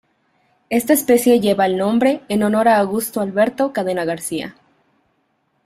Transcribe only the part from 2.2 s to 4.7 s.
en honor a Augusto Alberto Cadena-García.